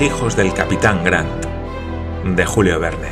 Hijos 0.00 0.36
del 0.36 0.54
capitán 0.54 1.02
Grant, 1.02 1.44
de 2.24 2.46
Julio 2.46 2.78
Verne. 2.78 3.08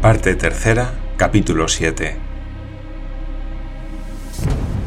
Parte 0.00 0.34
tercera, 0.34 0.94
capítulo 1.16 1.68
7. 1.68 2.16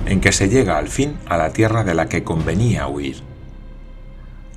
En 0.07 0.19
que 0.19 0.33
se 0.33 0.49
llega 0.49 0.77
al 0.77 0.89
fin 0.89 1.15
a 1.25 1.37
la 1.37 1.53
tierra 1.53 1.85
de 1.85 1.93
la 1.93 2.09
que 2.09 2.25
convenía 2.25 2.89
huir. 2.89 3.21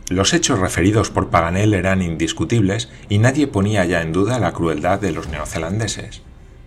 Los 0.08 0.34
hechos 0.34 0.58
referidos 0.58 1.10
por 1.10 1.30
Paganel 1.30 1.74
eran 1.74 2.02
indiscutibles 2.02 2.90
y 3.08 3.18
nadie 3.18 3.46
ponía 3.46 3.84
ya 3.84 4.02
en 4.02 4.12
duda 4.12 4.40
la 4.40 4.50
crueldad 4.52 4.98
de 4.98 5.12
los 5.12 5.28
neozelandeses. 5.28 6.22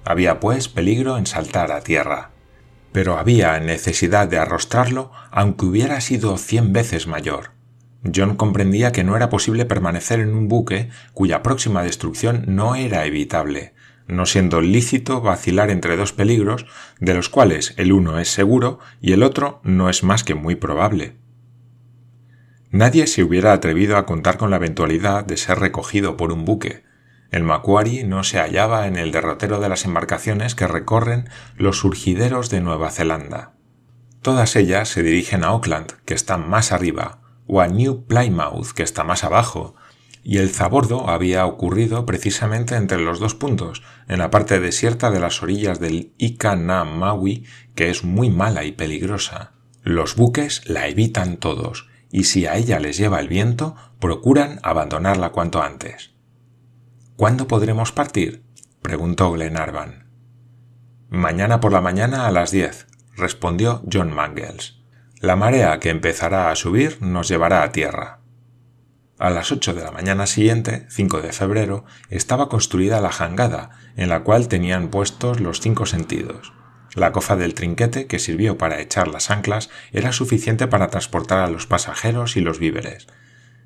Había, 0.06 0.40
pues, 0.40 0.70
peligro 0.70 1.18
en 1.18 1.26
saltar 1.26 1.74
a 1.74 1.82
tierra. 1.82 2.30
Pero 2.92 3.18
había 3.18 3.60
necesidad 3.60 4.28
de 4.28 4.38
arrostrarlo 4.38 5.12
aunque 5.32 5.66
hubiera 5.66 6.02
sido 6.02 6.38
cien 6.38 6.74
veces 6.74 7.08
mayor. 7.08 7.52
John 8.14 8.36
comprendía 8.36 8.92
que 8.92 9.04
no 9.04 9.16
era 9.16 9.30
posible 9.30 9.66
permanecer 9.66 10.20
en 10.20 10.34
un 10.34 10.48
buque 10.48 10.90
cuya 11.14 11.44
próxima 11.44 11.84
destrucción 11.84 12.44
no 12.48 12.76
era 12.76 13.06
evitable, 13.06 13.74
no 14.08 14.26
siendo 14.26 14.62
lícito 14.62 15.22
vacilar 15.22 15.70
entre 15.70 15.96
dos 15.98 16.12
peligros, 16.12 16.66
de 17.00 17.14
los 17.14 17.30
cuales 17.30 17.74
el 17.78 17.92
uno 17.92 18.20
es 18.20 18.30
seguro 18.30 18.80
y 19.00 19.14
el 19.14 19.24
otro 19.24 19.62
no 19.64 19.90
es 19.90 20.04
más 20.04 20.24
que 20.24 20.36
muy 20.36 20.56
probable. 20.56 21.16
Nadie 22.72 23.06
se 23.06 23.24
hubiera 23.24 23.54
atrevido 23.54 23.98
a 23.98 24.06
contar 24.06 24.38
con 24.38 24.50
la 24.50 24.56
eventualidad 24.56 25.26
de 25.26 25.38
ser 25.38 25.60
recogido 25.60 26.18
por 26.18 26.32
un 26.32 26.46
buque. 26.46 26.84
El 27.32 27.44
Macquarie 27.44 28.04
no 28.04 28.26
se 28.26 28.40
hallaba 28.40 28.88
en 28.88 28.98
el 28.98 29.14
derrotero 29.14 29.62
de 29.62 29.70
las 29.70 29.86
embarcaciones 29.86 30.54
que 30.54 30.68
recorren 30.68 31.30
los 31.56 31.78
surgideros 31.80 32.50
de 32.50 32.60
Nueva 32.60 32.92
Zelanda. 32.92 33.54
Todas 34.22 34.58
ellas 34.58 34.90
se 34.90 35.02
dirigen 35.02 35.46
a 35.46 35.48
Auckland, 35.48 35.94
que 36.04 36.14
está 36.14 36.36
más 36.38 36.74
arriba, 36.74 37.22
o 37.48 37.62
a 37.62 37.68
New 37.68 38.06
Plymouth, 38.06 38.72
que 38.76 38.84
está 38.84 39.06
más 39.06 39.24
abajo, 39.24 39.76
y 40.24 40.38
el 40.38 40.50
zabordo 40.50 41.10
había 41.10 41.46
ocurrido 41.46 42.06
precisamente 42.06 42.76
entre 42.76 43.00
los 43.00 43.20
dos 43.20 43.34
puntos, 43.34 43.82
en 44.10 44.20
la 44.20 44.30
parte 44.30 44.60
desierta 44.60 45.10
de 45.10 45.22
las 45.22 45.42
orillas 45.42 45.80
del 45.80 46.14
Ika 46.18 46.58
na 46.58 46.84
Maui, 46.84 47.46
que 47.76 47.90
es 47.90 48.04
muy 48.04 48.30
mala 48.30 48.66
y 48.66 48.74
peligrosa. 48.74 49.54
Los 49.84 50.16
buques 50.16 50.62
la 50.66 50.88
evitan 50.88 51.38
todos, 51.38 51.88
y 52.12 52.26
si 52.26 52.46
a 52.46 52.58
ella 52.58 52.80
les 52.80 52.98
lleva 52.98 53.22
el 53.22 53.30
viento, 53.30 53.76
procuran 54.00 54.60
abandonarla 54.64 55.30
cuanto 55.30 55.64
antes. 55.64 56.12
¿Cuándo 57.22 57.48
podremos 57.48 57.92
partir? 57.92 58.42
preguntó 58.82 59.32
Glenarvan. 59.32 60.08
Mañana 61.12 61.60
por 61.60 61.72
la 61.72 61.80
mañana 61.80 62.26
a 62.26 62.32
las 62.32 62.50
diez, 62.50 62.88
respondió 63.16 63.84
John 63.94 64.12
Mangles. 64.12 64.80
La 65.20 65.36
marea 65.36 65.80
que 65.80 65.92
empezará 65.92 66.50
a 66.50 66.56
subir 66.56 67.00
nos 67.00 67.28
llevará 67.28 67.62
a 67.62 67.72
tierra. 67.72 68.22
A 69.20 69.30
las 69.30 69.52
ocho 69.52 69.76
de 69.76 69.84
la 69.84 69.92
mañana 69.92 70.26
siguiente, 70.26 70.88
5 70.90 71.22
de 71.22 71.32
febrero, 71.32 71.86
estaba 72.10 72.50
construida 72.50 73.02
la 73.02 73.12
jangada, 73.12 73.70
en 73.98 74.10
la 74.10 74.24
cual 74.24 74.48
tenían 74.48 74.88
puestos 74.88 75.42
los 75.42 75.62
cinco 75.62 75.86
sentidos. 75.86 76.54
La 76.96 77.12
cofa 77.12 77.36
del 77.36 77.54
trinquete, 77.54 78.08
que 78.08 78.18
sirvió 78.18 78.58
para 78.58 78.82
echar 78.82 79.08
las 79.08 79.30
anclas, 79.30 79.70
era 79.92 80.12
suficiente 80.12 80.66
para 80.66 80.88
transportar 80.88 81.38
a 81.38 81.52
los 81.52 81.68
pasajeros 81.68 82.36
y 82.36 82.42
los 82.42 82.58
víveres. 82.58 83.06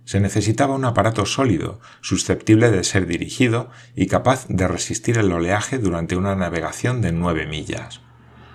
Se 0.06 0.20
necesitaba 0.20 0.76
un 0.76 0.86
aparato 0.86 1.26
sólido, 1.26 1.82
susceptible 2.02 2.70
de 2.70 2.84
ser 2.84 3.08
dirigido 3.08 3.70
y 3.96 4.06
capaz 4.06 4.46
de 4.48 4.68
resistir 4.68 5.18
el 5.18 5.32
oleaje 5.32 5.80
durante 5.80 6.16
una 6.16 6.36
navegación 6.36 7.02
de 7.02 7.12
nueve 7.12 7.48
millas. 7.48 8.02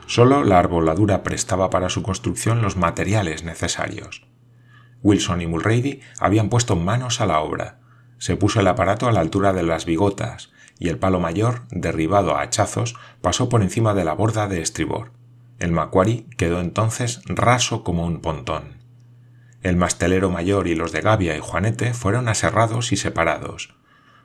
Solo 0.07 0.45
la 0.45 0.59
arboladura 0.59 1.23
prestaba 1.23 1.69
para 1.69 1.89
su 1.89 2.03
construcción 2.03 2.63
los 2.63 2.77
materiales 2.77 3.45
necesarios. 3.45 4.27
Wilson 5.03 5.41
y 5.41 5.47
Mulrady 5.47 6.01
habían 6.19 6.49
puesto 6.49 6.77
manos 6.77 7.21
a 7.21 7.27
la 7.27 7.41
obra. 7.41 7.81
Se 8.19 8.37
puso 8.37 8.61
el 8.61 8.69
aparato 8.69 9.09
a 9.09 9.13
la 9.13 9.21
altura 9.21 9.53
de 9.53 9.63
las 9.63 9.87
bigotas, 9.87 10.51
y 10.79 10.89
el 10.89 10.99
palo 10.99 11.21
mayor, 11.21 11.63
derribado 11.71 12.37
a 12.37 12.43
hachazos, 12.43 12.97
pasó 13.21 13.49
por 13.49 13.63
encima 13.63 13.93
de 13.95 14.05
la 14.05 14.15
borda 14.15 14.47
de 14.49 14.63
estribor. 14.63 15.13
El 15.59 15.73
Macquarie 15.73 16.27
quedó 16.37 16.61
entonces 16.61 17.23
raso 17.27 17.85
como 17.85 18.07
un 18.07 18.21
pontón. 18.21 18.80
El 19.63 19.77
mastelero 19.77 20.31
mayor 20.31 20.69
y 20.69 20.75
los 20.75 20.93
de 20.93 21.03
Gavia 21.03 21.37
y 21.37 21.41
Juanete 21.41 21.93
fueron 21.93 22.29
aserrados 22.29 22.93
y 22.93 22.97
separados. 22.97 23.75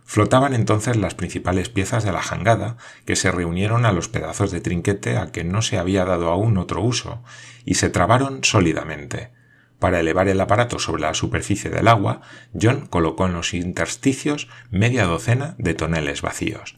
Flotaban 0.06 0.54
entonces 0.54 0.96
las 0.96 1.16
principales 1.16 1.68
piezas 1.70 2.04
de 2.04 2.12
la 2.12 2.22
jangada, 2.22 2.78
que 3.06 3.16
se 3.16 3.32
reunieron 3.32 3.86
a 3.86 3.92
los 3.92 4.08
pedazos 4.08 4.52
de 4.52 4.62
trinquete 4.62 5.18
a 5.18 5.32
que 5.32 5.44
no 5.44 5.62
se 5.62 5.78
había 5.78 6.06
dado 6.06 6.30
aún 6.30 6.58
otro 6.58 6.82
uso, 6.82 7.24
y 7.66 7.74
se 7.76 7.90
trabaron 7.90 8.44
sólidamente. 8.44 9.32
Para 9.80 10.00
elevar 10.00 10.30
el 10.30 10.40
aparato 10.40 10.80
sobre 10.80 11.02
la 11.02 11.14
superficie 11.16 11.70
del 11.70 11.88
agua, 11.88 12.22
John 12.60 12.86
colocó 12.86 13.26
en 13.26 13.34
los 13.34 13.54
intersticios 13.54 14.48
media 14.70 15.06
docena 15.06 15.56
de 15.58 15.74
toneles 15.74 16.22
vacíos. 16.22 16.78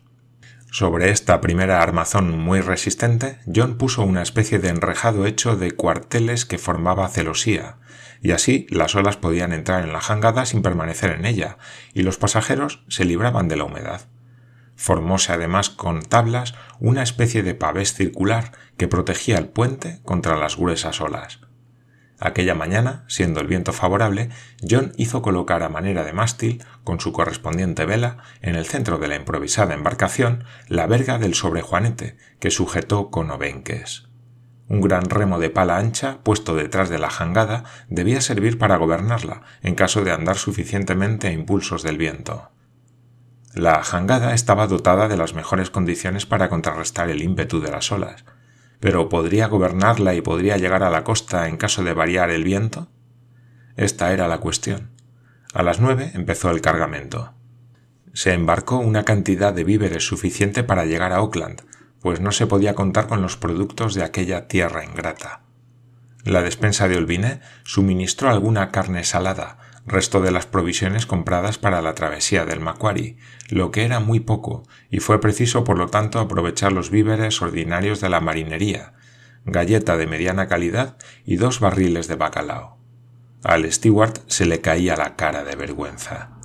Sobre 0.72 1.12
esta 1.12 1.40
primera 1.42 1.82
armazón 1.82 2.38
muy 2.38 2.62
resistente, 2.62 3.40
John 3.54 3.78
puso 3.78 4.04
una 4.04 4.22
especie 4.22 4.60
de 4.60 4.70
enrejado 4.70 5.26
hecho 5.26 5.56
de 5.56 5.72
cuarteles 5.72 6.46
que 6.46 6.58
formaba 6.58 7.08
celosía, 7.08 7.78
y 8.22 8.32
así 8.32 8.68
las 8.70 8.96
olas 8.96 9.18
podían 9.18 9.54
entrar 9.54 9.84
en 9.84 9.94
la 9.94 10.02
jangada 10.02 10.46
sin 10.46 10.62
permanecer 10.62 11.12
en 11.12 11.26
ella, 11.26 11.58
y 11.94 12.04
los 12.04 12.18
pasajeros 12.18 12.84
se 12.88 13.06
libraban 13.06 13.48
de 13.48 13.58
la 13.58 13.64
humedad. 13.64 14.02
Formóse 14.76 15.34
además 15.34 15.70
con 15.70 16.02
tablas 16.04 16.54
una 16.80 17.02
especie 17.02 17.42
de 17.42 17.56
pavés 17.56 17.94
circular 17.94 18.52
que 18.78 18.88
protegía 18.88 19.38
el 19.38 19.50
puente 19.50 20.00
contra 20.04 20.38
las 20.38 20.56
gruesas 20.56 21.02
olas. 21.02 21.40
Aquella 22.20 22.56
mañana, 22.56 23.04
siendo 23.08 23.42
el 23.42 23.48
viento 23.48 23.74
favorable, 23.74 24.30
John 24.68 24.92
hizo 24.98 25.22
colocar 25.22 25.62
a 25.62 25.70
manera 25.70 26.04
de 26.04 26.14
mástil, 26.14 26.64
con 26.84 27.00
su 27.00 27.12
correspondiente 27.12 27.86
vela, 27.86 28.18
en 28.42 28.56
el 28.56 28.66
centro 28.66 28.98
de 28.98 29.08
la 29.08 29.16
improvisada 29.16 29.76
embarcación, 29.76 30.44
la 30.68 30.88
verga 30.88 31.20
del 31.20 31.36
sobrejuanete, 31.36 32.18
que 32.40 32.50
sujetó 32.50 33.12
con 33.12 33.30
obenques. 33.30 34.07
Un 34.70 34.82
gran 34.82 35.06
remo 35.06 35.40
de 35.40 35.50
pala 35.50 35.78
ancha, 35.78 36.20
puesto 36.24 36.56
detrás 36.56 36.90
de 36.90 37.00
la 37.00 37.10
jangada, 37.10 37.64
debía 37.90 38.20
servir 38.20 38.58
para 38.58 38.78
gobernarla, 38.78 39.44
en 39.62 39.76
caso 39.76 40.04
de 40.04 40.12
andar 40.12 40.36
suficientemente 40.36 41.28
a 41.28 41.32
impulsos 41.32 41.84
del 41.84 41.98
viento. 41.98 42.52
La 43.54 43.82
jangada 43.84 44.34
estaba 44.34 44.68
dotada 44.68 45.08
de 45.08 45.18
las 45.18 45.34
mejores 45.34 45.70
condiciones 45.70 46.26
para 46.26 46.50
contrarrestar 46.50 47.10
el 47.10 47.24
ímpetu 47.24 47.62
de 47.62 47.72
las 47.72 47.92
olas, 47.92 48.26
pero 48.80 49.10
¿podría 49.10 49.48
gobernarla 49.48 50.14
y 50.14 50.22
podría 50.22 50.58
llegar 50.58 50.84
a 50.84 50.90
la 50.90 51.04
costa 51.04 51.48
en 51.48 51.58
caso 51.58 51.84
de 51.84 51.94
variar 51.94 52.30
el 52.30 52.44
viento? 52.44 52.90
Esta 53.76 54.12
era 54.14 54.28
la 54.28 54.40
cuestión. 54.40 54.92
A 55.54 55.64
las 55.64 55.80
nueve 55.80 56.12
empezó 56.14 56.52
el 56.52 56.62
cargamento. 56.62 57.34
Se 58.14 58.34
embarcó 58.34 58.78
una 58.78 59.06
cantidad 59.06 59.54
de 59.54 59.64
víveres 59.64 60.06
suficiente 60.06 60.64
para 60.64 60.86
llegar 60.86 61.14
a 61.14 61.18
Auckland, 61.18 61.62
pues 62.08 62.22
no 62.22 62.32
se 62.32 62.48
podía 62.48 62.74
contar 62.74 63.08
con 63.08 63.22
los 63.22 63.36
productos 63.36 63.94
de 63.94 64.02
aquella 64.02 64.48
tierra 64.48 64.86
ingrata. 64.86 65.42
La 66.24 66.42
despensa 66.42 66.88
de 66.88 66.96
Olvine 66.96 67.42
suministró 67.66 68.30
alguna 68.30 68.72
carne 68.72 69.04
salada, 69.04 69.58
resto 69.86 70.22
de 70.22 70.32
las 70.32 70.46
provisiones 70.46 71.06
compradas 71.06 71.58
para 71.58 71.82
la 71.82 71.96
travesía 71.96 72.46
del 72.46 72.62
Macquarie, 72.62 73.18
lo 73.50 73.72
que 73.72 73.84
era 73.84 74.00
muy 74.00 74.22
poco, 74.22 74.64
y 74.90 75.02
fue 75.02 75.20
preciso 75.20 75.66
por 75.66 75.78
lo 75.78 75.88
tanto 75.88 76.22
aprovechar 76.22 76.72
los 76.72 76.92
víveres 76.92 77.42
ordinarios 77.42 78.00
de 78.00 78.08
la 78.08 78.22
marinería, 78.22 78.94
galleta 79.44 79.98
de 79.98 80.08
mediana 80.08 80.48
calidad 80.48 80.96
y 81.26 81.36
dos 81.36 81.60
barriles 81.60 82.08
de 82.08 82.16
bacalao. 82.16 82.78
Al 83.44 83.70
steward 83.70 84.22
se 84.28 84.46
le 84.46 84.62
caía 84.62 84.96
la 84.96 85.18
cara 85.18 85.44
de 85.44 85.58
vergüenza. 85.58 86.37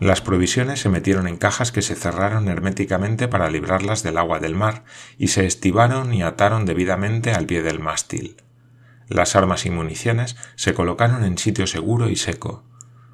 Las 0.00 0.22
provisiones 0.22 0.80
se 0.80 0.88
metieron 0.88 1.28
en 1.28 1.36
cajas 1.36 1.72
que 1.72 1.82
se 1.82 1.94
cerraron 1.94 2.48
herméticamente 2.48 3.28
para 3.28 3.50
librarlas 3.50 4.02
del 4.02 4.16
agua 4.16 4.40
del 4.40 4.54
mar 4.54 4.82
y 5.18 5.28
se 5.28 5.44
estivaron 5.44 6.14
y 6.14 6.22
ataron 6.22 6.64
debidamente 6.64 7.32
al 7.32 7.44
pie 7.44 7.62
del 7.62 7.80
mástil. 7.80 8.36
Las 9.08 9.36
armas 9.36 9.66
y 9.66 9.70
municiones 9.70 10.36
se 10.56 10.72
colocaron 10.72 11.22
en 11.22 11.36
sitio 11.36 11.66
seguro 11.66 12.08
y 12.08 12.16
seco. 12.16 12.64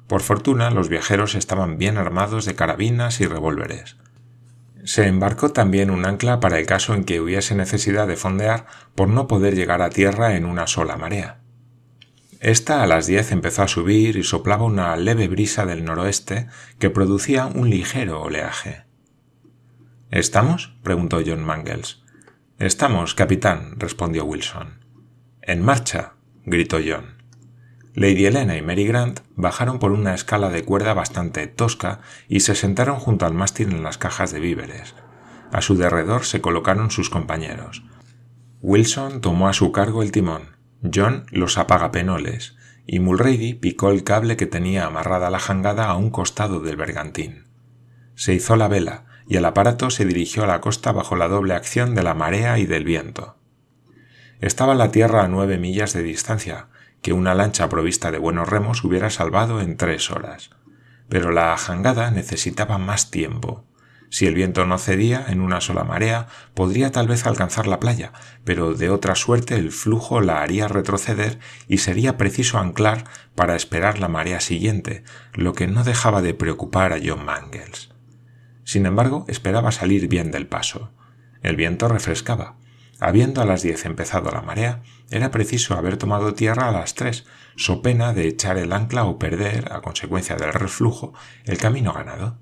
Por 0.07 0.21
fortuna, 0.21 0.71
los 0.71 0.87
viajeros 0.87 1.35
estaban 1.35 1.77
bien 1.77 1.97
armados 1.97 2.45
de 2.45 2.55
carabinas 2.55 3.19
y 3.19 3.27
revólveres. 3.27 3.97
Se 4.85 5.07
embarcó 5.07 5.51
también 5.51 5.91
un 5.91 6.05
ancla 6.05 6.39
para 6.39 6.57
el 6.57 6.65
caso 6.65 6.93
en 6.93 7.03
que 7.03 7.19
hubiese 7.19 7.53
necesidad 7.53 8.07
de 8.07 8.15
fondear 8.15 8.65
por 8.95 9.09
no 9.09 9.27
poder 9.27 9.55
llegar 9.55 9.81
a 9.81 9.89
tierra 9.89 10.37
en 10.37 10.45
una 10.45 10.67
sola 10.67 10.95
marea. 10.95 11.41
Esta 12.39 12.83
a 12.83 12.87
las 12.87 13.07
diez 13.07 13.31
empezó 13.31 13.63
a 13.63 13.67
subir 13.67 14.15
y 14.15 14.23
soplaba 14.23 14.63
una 14.63 14.95
leve 14.95 15.27
brisa 15.27 15.65
del 15.65 15.83
noroeste 15.83 16.47
que 16.77 16.91
producía 16.91 17.47
un 17.47 17.69
ligero 17.69 18.21
oleaje. 18.21 18.83
¿Estamos? 20.11 20.75
preguntó 20.83 21.19
John 21.25 21.43
Mangles. 21.43 22.03
Estamos, 22.59 23.15
capitán, 23.15 23.79
respondió 23.79 24.25
Wilson. 24.25 24.85
En 25.41 25.63
marcha. 25.63 26.13
gritó 26.45 26.77
John. 26.85 27.17
Lady 27.95 28.27
Helena 28.27 28.55
y 28.55 28.61
Mary 28.61 28.85
Grant 28.85 29.21
bajaron 29.35 29.79
por 29.79 29.91
una 29.91 30.13
escala 30.13 30.49
de 30.49 30.63
cuerda 30.63 30.93
bastante 30.93 31.47
tosca 31.47 32.01
y 32.27 32.41
se 32.41 32.53
sentaron 32.53 32.99
junto 32.99 33.25
al 33.25 33.33
mástil 33.33 33.71
en 33.71 33.81
las 33.81 33.97
cajas 33.97 34.31
de 34.31 34.39
víveres. 34.39 34.93
A 35.51 35.61
su 35.61 35.75
derredor 35.75 36.23
se 36.23 36.39
colocaron 36.39 36.91
sus 36.91 37.09
compañeros. 37.09 37.83
Wilson 38.61 39.21
tomó 39.21 39.47
a 39.49 39.53
su 39.53 39.71
cargo 39.71 40.03
el 40.03 40.11
timón. 40.11 40.56
John 40.83 41.25
los 41.31 41.57
apagapenoles, 41.57 42.55
y 42.85 42.99
Mulrady 42.99 43.53
picó 43.53 43.91
el 43.91 44.03
cable 44.03 44.37
que 44.37 44.47
tenía 44.47 44.85
amarrada 44.85 45.29
la 45.29 45.39
jangada 45.39 45.85
a 45.85 45.97
un 45.97 46.09
costado 46.09 46.61
del 46.61 46.77
bergantín. 46.77 47.45
Se 48.15 48.33
hizo 48.33 48.55
la 48.55 48.67
vela 48.67 49.05
y 49.27 49.35
el 49.35 49.45
aparato 49.45 49.89
se 49.89 50.05
dirigió 50.05 50.45
a 50.45 50.47
la 50.47 50.61
costa 50.61 50.91
bajo 50.93 51.15
la 51.15 51.27
doble 51.27 51.53
acción 51.53 51.95
de 51.95 52.03
la 52.03 52.13
marea 52.13 52.57
y 52.59 52.65
del 52.65 52.85
viento. 52.85 53.37
Estaba 54.39 54.73
la 54.73 54.91
tierra 54.91 55.23
a 55.23 55.27
nueve 55.27 55.57
millas 55.57 55.93
de 55.93 56.01
distancia, 56.01 56.67
que 57.01 57.11
una 57.11 57.35
lancha 57.35 57.67
provista 57.67 58.09
de 58.11 58.19
buenos 58.19 58.47
remos 58.47 58.83
hubiera 58.83 59.09
salvado 59.09 59.59
en 59.61 59.75
tres 59.75 60.09
horas. 60.11 60.51
Pero 61.09 61.31
la 61.31 61.55
jangada 61.57 62.09
necesitaba 62.11 62.77
más 62.77 63.11
tiempo. 63.11 63.66
Si 64.09 64.25
el 64.25 64.35
viento 64.35 64.65
no 64.65 64.77
cedía 64.77 65.25
en 65.27 65.41
una 65.41 65.59
sola 65.59 65.83
marea, 65.83 66.27
podría 66.53 66.91
tal 66.91 67.07
vez 67.07 67.25
alcanzar 67.25 67.67
la 67.67 67.79
playa, 67.79 68.13
pero 68.45 68.73
de 68.73 68.89
otra 68.89 69.15
suerte 69.15 69.55
el 69.55 69.71
flujo 69.71 70.21
la 70.21 70.41
haría 70.41 70.67
retroceder 70.67 71.39
y 71.67 71.79
sería 71.79 72.17
preciso 72.17 72.57
anclar 72.57 73.03
para 73.35 73.55
esperar 73.55 73.99
la 73.99 74.07
marea 74.07 74.39
siguiente, 74.39 75.03
lo 75.33 75.53
que 75.53 75.67
no 75.67 75.83
dejaba 75.83 76.21
de 76.21 76.33
preocupar 76.33 76.93
a 76.93 76.99
John 77.03 77.25
Mangles. 77.25 77.89
Sin 78.63 78.85
embargo, 78.85 79.25
esperaba 79.27 79.71
salir 79.71 80.07
bien 80.07 80.31
del 80.31 80.47
paso. 80.47 80.91
El 81.41 81.55
viento 81.55 81.87
refrescaba. 81.87 82.55
Habiendo 82.99 83.41
a 83.41 83.45
las 83.45 83.61
diez 83.61 83.85
empezado 83.85 84.31
la 84.31 84.41
marea, 84.41 84.81
era 85.11 85.29
preciso 85.29 85.75
haber 85.75 85.97
tomado 85.97 86.33
tierra 86.33 86.67
a 86.67 86.71
las 86.71 86.95
tres, 86.95 87.25
so 87.55 87.81
pena 87.81 88.13
de 88.13 88.27
echar 88.27 88.57
el 88.57 88.73
ancla 88.73 89.03
o 89.03 89.19
perder, 89.19 89.71
a 89.71 89.81
consecuencia 89.81 90.35
del 90.35 90.51
reflujo, 90.51 91.13
el 91.45 91.57
camino 91.57 91.93
ganado. 91.93 92.39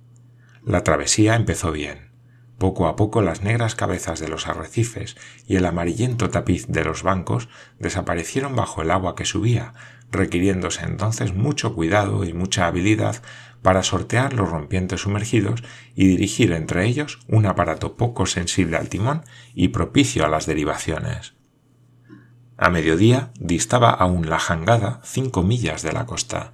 La 0.66 0.84
travesía 0.84 1.36
empezó 1.36 1.72
bien. 1.72 2.10
Poco 2.58 2.88
a 2.88 2.96
poco 2.96 3.22
las 3.22 3.44
negras 3.44 3.76
cabezas 3.76 4.20
de 4.20 4.28
los 4.28 4.48
arrecifes 4.48 5.16
y 5.46 5.58
el 5.58 5.66
amarillento 5.66 6.32
tapiz 6.32 6.66
de 6.68 6.84
los 6.84 7.04
bancos 7.04 7.50
desaparecieron 7.78 8.56
bajo 8.56 8.82
el 8.82 8.90
agua 8.90 9.16
que 9.16 9.26
subía, 9.26 9.74
requiriéndose 10.10 10.84
entonces 10.84 11.36
mucho 11.36 11.76
cuidado 11.76 12.24
y 12.24 12.34
mucha 12.34 12.66
habilidad 12.66 13.22
para 13.62 13.84
sortear 13.84 14.34
los 14.34 14.50
rompientes 14.50 15.02
sumergidos 15.02 15.64
y 15.94 16.08
dirigir 16.08 16.52
entre 16.52 16.88
ellos 16.88 17.20
un 17.28 17.46
aparato 17.46 17.96
poco 17.96 18.26
sensible 18.26 18.78
al 18.78 18.90
timón 18.90 19.24
y 19.54 19.68
propicio 19.68 20.26
a 20.26 20.30
las 20.30 20.48
derivaciones. 20.48 21.36
A 22.58 22.72
mediodía 22.72 23.32
distaba 23.40 23.92
aún 23.92 24.30
la 24.30 24.40
jangada 24.40 25.00
cinco 25.04 25.44
millas 25.44 25.84
de 25.84 25.94
la 25.94 26.08
costa. 26.08 26.54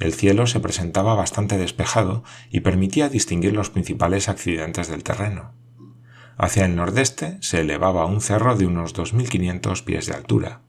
El 0.00 0.14
cielo 0.14 0.46
se 0.46 0.60
presentaba 0.60 1.14
bastante 1.14 1.58
despejado 1.58 2.22
y 2.50 2.60
permitía 2.60 3.08
distinguir 3.08 3.52
los 3.52 3.70
principales 3.70 4.28
accidentes 4.28 4.88
del 4.88 5.02
terreno. 5.02 5.54
Hacia 6.36 6.66
el 6.66 6.76
nordeste 6.76 7.36
se 7.40 7.60
elevaba 7.60 8.06
un 8.06 8.20
cerro 8.20 8.56
de 8.56 8.66
unos 8.66 8.94
2.500 8.94 9.82
pies 9.82 10.06
de 10.06 10.14
altura. 10.14 10.60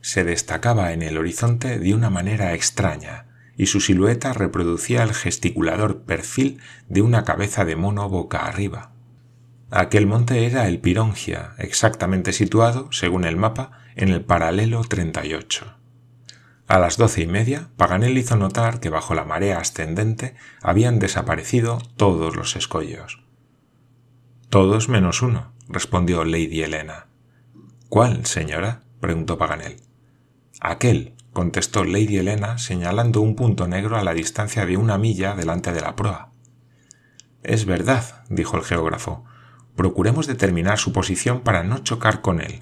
Se 0.00 0.24
destacaba 0.24 0.92
en 0.92 1.02
el 1.02 1.18
horizonte 1.18 1.78
de 1.78 1.94
una 1.94 2.08
manera 2.08 2.54
extraña, 2.54 3.26
y 3.56 3.66
su 3.66 3.80
silueta 3.80 4.32
reproducía 4.32 5.02
el 5.02 5.12
gesticulador 5.12 6.02
perfil 6.02 6.60
de 6.88 7.02
una 7.02 7.24
cabeza 7.24 7.66
de 7.66 7.76
mono 7.76 8.08
boca 8.08 8.46
arriba. 8.46 8.92
Aquel 9.70 10.06
monte 10.06 10.46
era 10.46 10.66
el 10.66 10.80
Pirongia, 10.80 11.54
exactamente 11.58 12.32
situado, 12.32 12.90
según 12.90 13.24
el 13.24 13.36
mapa, 13.36 13.72
en 13.96 14.08
el 14.08 14.22
paralelo 14.22 14.82
38. 14.82 15.81
A 16.68 16.78
las 16.78 16.96
doce 16.96 17.22
y 17.22 17.26
media, 17.26 17.68
Paganel 17.76 18.16
hizo 18.16 18.36
notar 18.36 18.80
que 18.80 18.88
bajo 18.88 19.14
la 19.14 19.24
marea 19.24 19.58
ascendente 19.58 20.34
habían 20.62 20.98
desaparecido 20.98 21.78
todos 21.96 22.36
los 22.36 22.56
escollos. 22.56 23.22
Todos 24.48 24.88
menos 24.88 25.22
uno, 25.22 25.52
respondió 25.68 26.24
Lady 26.24 26.62
Helena. 26.62 27.06
¿Cuál, 27.88 28.26
señora? 28.26 28.82
preguntó 29.00 29.38
Paganel. 29.38 29.80
Aquel, 30.60 31.14
contestó 31.32 31.84
Lady 31.84 32.18
Helena 32.18 32.58
señalando 32.58 33.20
un 33.20 33.34
punto 33.34 33.66
negro 33.66 33.96
a 33.96 34.04
la 34.04 34.14
distancia 34.14 34.64
de 34.66 34.76
una 34.76 34.98
milla 34.98 35.34
delante 35.34 35.72
de 35.72 35.80
la 35.80 35.96
proa. 35.96 36.30
Es 37.42 37.64
verdad, 37.66 38.24
dijo 38.28 38.56
el 38.56 38.62
geógrafo. 38.62 39.24
Procuremos 39.74 40.26
determinar 40.26 40.78
su 40.78 40.92
posición 40.92 41.40
para 41.40 41.64
no 41.64 41.78
chocar 41.78 42.20
con 42.20 42.40
él, 42.40 42.60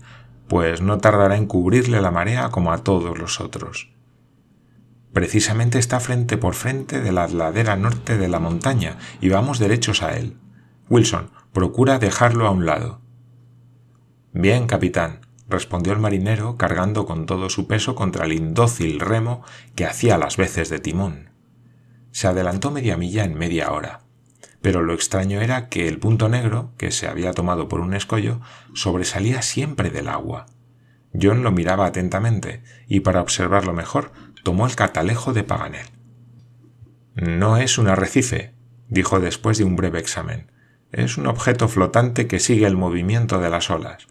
pues 0.50 0.82
no 0.82 0.98
tardará 0.98 1.36
en 1.36 1.46
cubrirle 1.46 2.00
la 2.00 2.10
marea 2.10 2.48
como 2.48 2.72
a 2.72 2.78
todos 2.78 3.16
los 3.16 3.40
otros. 3.40 3.92
Precisamente 5.12 5.78
está 5.78 6.00
frente 6.00 6.38
por 6.38 6.54
frente 6.54 7.00
de 7.00 7.12
la 7.12 7.28
ladera 7.28 7.76
norte 7.76 8.18
de 8.18 8.26
la 8.26 8.40
montaña 8.40 8.98
y 9.20 9.28
vamos 9.28 9.60
derechos 9.60 10.02
a 10.02 10.16
él. 10.16 10.38
Wilson, 10.88 11.30
procura 11.52 12.00
dejarlo 12.00 12.48
a 12.48 12.50
un 12.50 12.66
lado. 12.66 13.00
Bien, 14.32 14.66
capitán, 14.66 15.20
respondió 15.48 15.92
el 15.92 16.00
marinero 16.00 16.56
cargando 16.56 17.06
con 17.06 17.26
todo 17.26 17.48
su 17.48 17.68
peso 17.68 17.94
contra 17.94 18.24
el 18.24 18.32
indócil 18.32 18.98
remo 18.98 19.44
que 19.76 19.86
hacía 19.86 20.18
las 20.18 20.36
veces 20.36 20.68
de 20.68 20.80
timón. 20.80 21.30
Se 22.10 22.26
adelantó 22.26 22.72
media 22.72 22.96
milla 22.96 23.22
en 23.22 23.38
media 23.38 23.70
hora, 23.70 24.00
pero 24.62 24.82
lo 24.82 24.92
extraño 24.92 25.40
era 25.40 25.68
que 25.68 25.88
el 25.88 25.98
punto 25.98 26.28
negro, 26.28 26.72
que 26.76 26.90
se 26.90 27.06
había 27.06 27.32
tomado 27.32 27.68
por 27.68 27.80
un 27.80 27.94
escollo, 27.94 28.40
sobresalía 28.74 29.42
siempre 29.42 29.90
del 29.90 30.08
agua. 30.08 30.46
John 31.20 31.42
lo 31.42 31.50
miraba 31.50 31.86
atentamente, 31.86 32.62
y 32.86 33.00
para 33.00 33.22
observarlo 33.22 33.72
mejor 33.72 34.12
tomó 34.44 34.66
el 34.66 34.76
catalejo 34.76 35.32
de 35.32 35.44
Paganel. 35.44 35.86
No 37.14 37.56
es 37.56 37.78
un 37.78 37.88
arrecife, 37.88 38.54
dijo 38.88 39.20
después 39.20 39.58
de 39.58 39.64
un 39.64 39.76
breve 39.76 39.98
examen. 39.98 40.52
Es 40.92 41.16
un 41.16 41.26
objeto 41.26 41.68
flotante 41.68 42.26
que 42.26 42.38
sigue 42.38 42.66
el 42.66 42.76
movimiento 42.76 43.40
de 43.40 43.50
las 43.50 43.70
olas. 43.70 44.06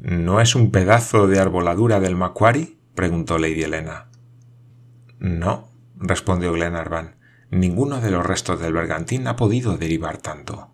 ¿No 0.00 0.40
es 0.40 0.54
un 0.54 0.70
pedazo 0.70 1.26
de 1.26 1.40
arboladura 1.40 2.00
del 2.00 2.16
Macquarie? 2.16 2.76
preguntó 2.94 3.38
Lady 3.38 3.62
Helena. 3.62 4.08
No, 5.18 5.68
respondió 5.96 6.52
Glenarvan. 6.52 7.17
Ninguno 7.50 8.00
de 8.00 8.10
los 8.10 8.26
restos 8.26 8.60
del 8.60 8.72
bergantín 8.72 9.26
ha 9.26 9.36
podido 9.36 9.76
derivar 9.78 10.18
tanto. 10.18 10.70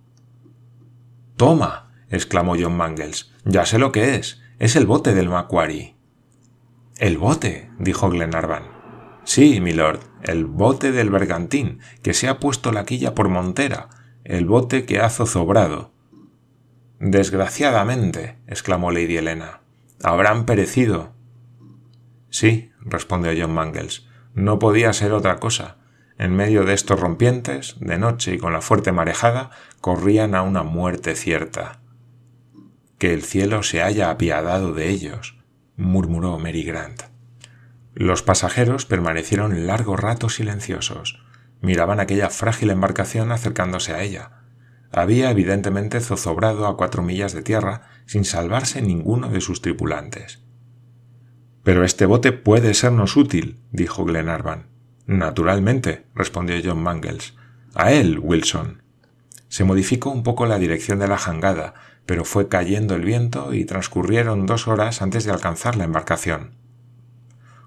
Toma, 1.36 1.92
exclamó 2.10 2.56
John 2.58 2.76
Mangles. 2.76 3.32
Ya 3.44 3.66
sé 3.66 3.78
lo 3.78 3.92
que 3.92 4.16
es. 4.16 4.40
Es 4.58 4.76
el 4.76 4.86
bote 4.86 5.14
del 5.14 5.28
Macquarie. 5.28 5.96
El 6.98 7.18
bote, 7.18 7.70
dijo 7.78 8.08
Glenarvan. 8.08 8.64
Sí, 9.24 9.60
milord, 9.60 10.00
el 10.22 10.44
bote 10.44 10.92
del 10.92 11.10
bergantín, 11.10 11.80
que 12.02 12.14
se 12.14 12.28
ha 12.28 12.38
puesto 12.38 12.72
la 12.72 12.84
quilla 12.84 13.14
por 13.14 13.28
montera, 13.28 13.88
el 14.22 14.46
bote 14.46 14.84
que 14.84 15.00
ha 15.00 15.10
zozobrado. 15.10 15.92
Desgraciadamente, 17.00 18.38
exclamó 18.46 18.90
Lady 18.90 19.16
Helena. 19.16 19.60
Habrán 20.02 20.46
perecido. 20.46 21.12
Sí, 22.30 22.72
respondió 22.80 23.32
John 23.36 23.54
Mangles. 23.54 24.06
No 24.34 24.58
podía 24.58 24.92
ser 24.92 25.12
otra 25.12 25.38
cosa. 25.38 25.78
En 26.18 26.34
medio 26.34 26.64
de 26.64 26.74
estos 26.74 27.00
rompientes, 27.00 27.76
de 27.80 27.98
noche 27.98 28.34
y 28.34 28.38
con 28.38 28.52
la 28.52 28.60
fuerte 28.60 28.92
marejada, 28.92 29.50
corrían 29.80 30.34
a 30.34 30.42
una 30.42 30.62
muerte 30.62 31.16
cierta. 31.16 31.80
Que 32.98 33.12
el 33.12 33.22
cielo 33.22 33.62
se 33.62 33.82
haya 33.82 34.10
apiadado 34.10 34.72
de 34.72 34.90
ellos 34.90 35.36
murmuró 35.76 36.38
Mary 36.38 36.62
Grant. 36.62 37.02
Los 37.94 38.22
pasajeros 38.22 38.86
permanecieron 38.86 39.66
largo 39.66 39.96
rato 39.96 40.28
silenciosos. 40.28 41.24
Miraban 41.60 42.00
aquella 42.00 42.30
frágil 42.30 42.70
embarcación 42.70 43.32
acercándose 43.32 43.92
a 43.92 44.02
ella. 44.02 44.42
Había 44.92 45.30
evidentemente 45.30 46.00
zozobrado 46.00 46.66
a 46.66 46.76
cuatro 46.76 47.02
millas 47.02 47.32
de 47.32 47.42
tierra 47.42 47.88
sin 48.06 48.24
salvarse 48.24 48.82
ninguno 48.82 49.28
de 49.28 49.40
sus 49.40 49.62
tripulantes. 49.62 50.42
Pero 51.62 51.84
este 51.84 52.06
bote 52.06 52.32
puede 52.32 52.74
sernos 52.74 53.16
útil, 53.16 53.60
dijo 53.72 54.04
Glenarvan. 54.04 54.73
Naturalmente, 55.06 56.06
respondió 56.14 56.56
John 56.64 56.82
Mangles. 56.82 57.34
A 57.74 57.92
él, 57.92 58.18
Wilson. 58.18 58.82
Se 59.48 59.64
modificó 59.64 60.10
un 60.10 60.22
poco 60.22 60.46
la 60.46 60.58
dirección 60.58 60.98
de 60.98 61.08
la 61.08 61.18
jangada, 61.18 61.74
pero 62.06 62.24
fue 62.24 62.48
cayendo 62.48 62.94
el 62.94 63.04
viento 63.04 63.54
y 63.54 63.64
transcurrieron 63.64 64.46
dos 64.46 64.68
horas 64.68 65.02
antes 65.02 65.24
de 65.24 65.32
alcanzar 65.32 65.76
la 65.76 65.84
embarcación. 65.84 66.54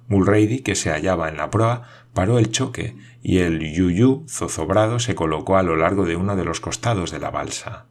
Mulrady, 0.08 0.60
que 0.60 0.76
se 0.76 0.90
hallaba 0.90 1.28
en 1.30 1.38
la 1.38 1.50
proa, 1.50 1.84
paró 2.14 2.40
el 2.40 2.52
choque 2.52 2.96
y 3.22 3.40
el 3.40 3.60
yuyu 3.60 4.26
zozobrado 4.28 5.00
se 5.00 5.16
colocó 5.16 5.58
a 5.58 5.64
lo 5.64 5.76
largo 5.76 6.06
de 6.06 6.16
uno 6.16 6.36
de 6.36 6.46
los 6.46 6.62
costados 6.62 7.12
de 7.12 7.20
la 7.20 7.30
balsa. 7.30 7.88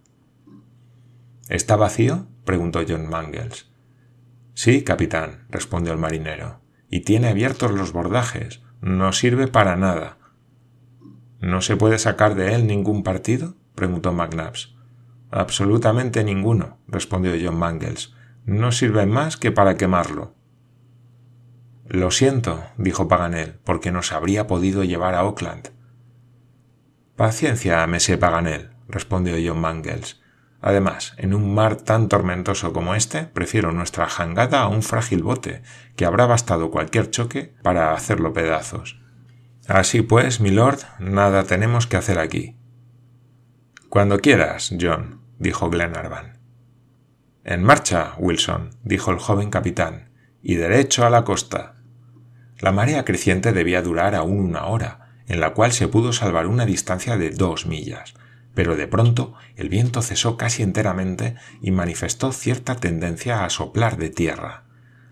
¿Está 1.49 1.77
vacío? 1.77 2.27
preguntó 2.45 2.83
John 2.89 3.09
Mangles. 3.09 3.71
Sí, 4.55 4.83
capitán, 4.83 5.47
respondió 5.51 5.93
el 5.93 5.99
marinero, 5.99 6.61
y 6.91 7.01
tiene 7.01 7.29
abiertos 7.29 7.73
los 7.73 7.93
bordajes. 7.93 8.63
No 8.81 9.13
sirve 9.13 9.49
para 9.49 9.77
nada. 9.77 10.19
¿No 11.41 11.61
se 11.61 11.77
puede 11.77 11.99
sacar 11.99 12.35
de 12.35 12.55
él 12.55 12.67
ningún 12.67 13.03
partido? 13.03 13.55
preguntó 13.75 14.13
McNabbs. 14.13 14.75
Absolutamente 15.31 16.25
ninguno, 16.25 16.79
respondió 16.89 17.33
John 17.41 17.59
Mangles. 17.59 18.15
No 18.45 18.73
sirve 18.73 19.07
más 19.07 19.37
que 19.37 19.51
para 19.51 19.77
quemarlo. 19.77 20.35
Lo 21.89 22.11
siento, 22.11 22.65
dijo 22.79 23.09
Paganel, 23.09 23.59
porque 23.65 23.93
nos 23.93 24.13
habría 24.13 24.47
podido 24.47 24.83
llevar 24.85 25.15
a 25.15 25.25
Oakland. 25.25 25.71
Paciencia, 27.17 27.87
Monsieur 27.87 28.19
Paganel, 28.19 28.71
respondió 28.89 29.37
John 29.45 29.61
Mangles. 29.61 30.21
Además, 30.61 31.15
en 31.19 31.35
un 31.35 31.55
mar 31.55 31.77
tan 31.77 32.09
tormentoso 32.09 32.73
como 32.73 32.95
este, 32.95 33.25
prefiero 33.25 33.73
nuestra 33.73 34.09
jangada 34.09 34.63
a 34.63 34.69
un 34.69 34.83
frágil 34.83 35.23
bote, 35.23 35.63
que 35.97 36.07
habrá 36.07 36.27
bastado 36.27 36.71
cualquier 36.71 37.11
choque 37.11 37.55
para 37.63 37.93
hacerlo 37.93 38.33
pedazos. 38.33 39.01
Así 39.69 40.03
pues, 40.03 40.41
milord, 40.41 40.81
nada 40.99 41.45
tenemos 41.45 41.87
que 41.87 41.97
hacer 41.97 42.19
aquí. 42.19 42.57
Cuando 43.89 44.19
quieras, 44.19 44.75
John, 44.81 45.23
dijo 45.39 45.71
Glenarvan. 45.71 46.39
En 47.45 47.63
marcha, 47.63 48.15
Wilson, 48.19 48.71
dijo 48.83 49.11
el 49.11 49.19
joven 49.19 49.51
capitán, 49.51 50.11
y 50.43 50.57
derecho 50.57 51.07
a 51.07 51.11
la 51.11 51.25
costa. 51.25 51.77
La 52.59 52.73
marea 52.73 53.05
creciente 53.05 53.53
debía 53.53 53.83
durar 53.83 54.15
aún 54.15 54.41
una 54.41 54.67
hora, 54.67 55.13
en 55.29 55.41
la 55.41 55.55
cual 55.55 55.73
se 55.73 55.89
pudo 55.89 56.13
salvar 56.13 56.47
una 56.47 56.67
distancia 56.67 57.17
de 57.17 57.31
dos 57.31 57.67
millas, 57.67 58.15
pero 58.57 58.75
de 58.75 58.89
pronto 58.89 59.35
el 59.55 59.69
viento 59.69 60.01
cesó 60.01 60.39
casi 60.39 60.63
enteramente 60.63 61.37
y 61.61 61.73
manifestó 61.73 62.33
cierta 62.33 62.77
tendencia 62.77 63.45
a 63.45 63.51
soplar 63.51 63.99
de 63.99 64.09
tierra. 64.09 64.65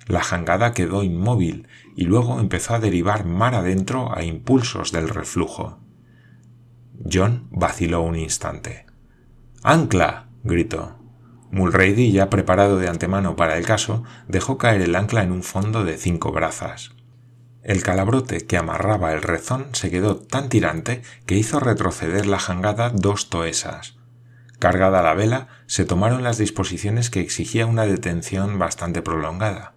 La 0.07 0.23
jangada 0.23 0.73
quedó 0.73 1.03
inmóvil 1.03 1.69
y 1.95 2.05
luego 2.05 2.41
empezó 2.41 2.75
a 2.75 2.79
derivar 2.81 3.27
mar 3.27 3.55
adentro 3.55 4.17
a 4.17 4.25
impulsos 4.25 4.93
del 4.93 5.11
reflujo. 5.11 5.79
John 7.11 7.49
vaciló 7.51 8.01
un 8.01 8.17
instante. 8.17 8.87
¡Ancla! 9.63 10.31
gritó. 10.43 10.99
Mulrady, 11.51 12.13
ya 12.13 12.31
preparado 12.31 12.79
de 12.79 12.89
antemano 12.89 13.37
para 13.37 13.59
el 13.59 13.67
caso, 13.67 14.05
dejó 14.27 14.57
caer 14.57 14.81
el 14.81 14.97
ancla 14.97 15.23
en 15.23 15.33
un 15.33 15.43
fondo 15.43 15.85
de 15.85 15.99
cinco 15.99 16.33
brazas. 16.33 16.93
El 17.65 17.83
calabrote 17.83 18.47
que 18.47 18.59
amarraba 18.59 19.15
el 19.15 19.23
rezón 19.23 19.69
se 19.73 19.91
quedó 19.91 20.17
tan 20.17 20.51
tirante 20.51 21.01
que 21.25 21.37
hizo 21.37 21.61
retroceder 21.61 22.27
la 22.27 22.39
jangada 22.39 22.91
dos 22.91 23.31
toesas. 23.31 23.97
Cargada 24.59 25.03
la 25.03 25.15
vela, 25.15 25.49
se 25.67 25.87
tomaron 25.87 26.23
las 26.23 26.37
disposiciones 26.37 27.09
que 27.09 27.21
exigía 27.21 27.65
una 27.65 27.87
detención 27.87 28.59
bastante 28.59 29.01
prolongada. 29.01 29.73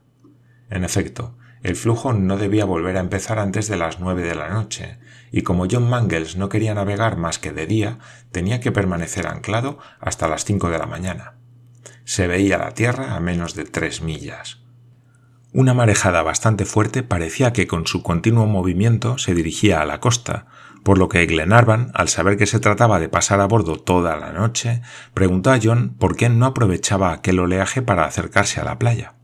En 0.69 0.83
efecto, 0.83 1.37
el 1.63 1.77
flujo 1.77 2.11
no 2.11 2.37
debía 2.37 2.65
volver 2.65 2.97
a 2.97 2.99
empezar 2.99 3.39
antes 3.39 3.69
de 3.69 3.77
las 3.77 4.01
nueve 4.01 4.21
de 4.23 4.35
la 4.35 4.49
noche, 4.49 4.99
y 5.31 5.43
como 5.43 5.65
John 5.69 5.89
Mangles 5.89 6.35
no 6.35 6.49
quería 6.49 6.73
navegar 6.73 7.15
más 7.15 7.39
que 7.39 7.53
de 7.53 7.67
día, 7.67 7.99
tenía 8.33 8.59
que 8.59 8.73
permanecer 8.73 9.27
anclado 9.27 9.79
hasta 10.01 10.27
las 10.27 10.43
cinco 10.43 10.69
de 10.69 10.77
la 10.77 10.87
mañana. 10.87 11.35
Se 12.03 12.27
veía 12.27 12.57
la 12.57 12.73
tierra 12.73 13.15
a 13.15 13.21
menos 13.21 13.55
de 13.55 13.63
tres 13.63 14.01
millas. 14.01 14.66
Una 15.53 15.73
marejada 15.73 16.21
bastante 16.21 16.65
fuerte 16.65 17.03
parecía 17.03 17.53
que 17.53 17.67
con 17.67 17.87
su 17.87 18.03
continuo 18.03 18.45
movimiento 18.47 19.17
se 19.17 19.33
dirigía 19.33 19.81
a 19.81 19.85
la 19.85 19.99
costa, 19.99 20.45
por 20.83 20.97
lo 20.97 21.09
que 21.09 21.25
Glenarvan, 21.25 21.91
al 21.93 22.09
saber 22.09 22.37
que 22.37 22.45
se 22.45 22.59
trataba 22.59 22.99
de 22.99 23.09
pasar 23.09 23.39
a 23.39 23.45
bordo 23.45 23.77
toda 23.77 24.17
la 24.17 24.33
noche, 24.33 24.81
preguntó 25.13 25.51
a 25.51 25.59
John 25.61 25.95
por 25.97 26.15
qué 26.15 26.29
no 26.29 26.45
aprovechaba 26.45 27.11
aquel 27.11 27.39
oleaje 27.39 27.81
para 27.81 28.05
acercarse 28.05 28.59
a 28.59 28.65
la 28.65 28.77
playa. 28.77 29.15